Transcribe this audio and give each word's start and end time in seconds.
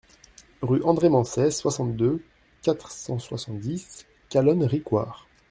Rue 0.63 0.81
André 0.81 1.09
Mancey, 1.09 1.51
soixante-deux, 1.51 2.23
quatre 2.63 2.89
cent 2.89 3.19
soixante-dix 3.19 4.07
Calonne-Ricouart 4.29 5.27